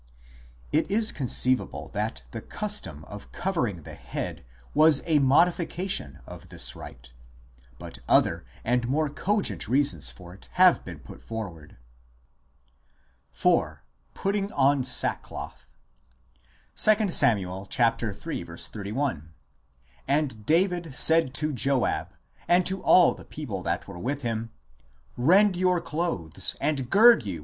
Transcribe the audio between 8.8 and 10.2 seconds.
more cogent reasons